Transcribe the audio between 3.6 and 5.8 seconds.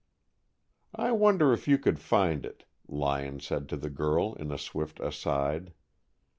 to the girl, in a swift aside.